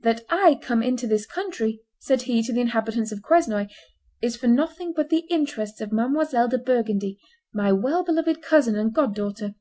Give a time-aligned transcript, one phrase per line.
[0.00, 3.68] "That I come into this country," said he to the inhabitants of Quesnoy,
[4.20, 6.50] "is for nothing but the interests of Mdlle.
[6.50, 7.20] de Burgundy,
[7.54, 9.54] my well beloved cousin and god daughter.